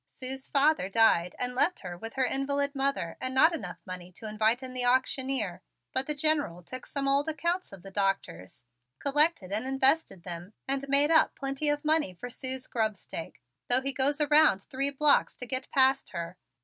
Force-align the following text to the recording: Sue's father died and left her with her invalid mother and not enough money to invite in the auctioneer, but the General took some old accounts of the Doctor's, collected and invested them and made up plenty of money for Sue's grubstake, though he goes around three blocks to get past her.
Sue's 0.07 0.47
father 0.47 0.89
died 0.89 1.35
and 1.37 1.53
left 1.53 1.81
her 1.81 1.95
with 1.95 2.15
her 2.15 2.25
invalid 2.25 2.73
mother 2.73 3.17
and 3.21 3.35
not 3.35 3.53
enough 3.53 3.77
money 3.85 4.11
to 4.13 4.27
invite 4.27 4.63
in 4.63 4.73
the 4.73 4.83
auctioneer, 4.83 5.61
but 5.93 6.07
the 6.07 6.15
General 6.15 6.63
took 6.63 6.87
some 6.87 7.07
old 7.07 7.29
accounts 7.29 7.71
of 7.71 7.83
the 7.83 7.91
Doctor's, 7.91 8.65
collected 8.97 9.51
and 9.51 9.67
invested 9.67 10.23
them 10.23 10.53
and 10.67 10.89
made 10.89 11.11
up 11.11 11.35
plenty 11.35 11.69
of 11.69 11.85
money 11.85 12.15
for 12.15 12.31
Sue's 12.31 12.65
grubstake, 12.65 13.43
though 13.67 13.81
he 13.81 13.93
goes 13.93 14.19
around 14.19 14.63
three 14.63 14.89
blocks 14.89 15.35
to 15.35 15.45
get 15.45 15.69
past 15.69 16.09
her. 16.13 16.35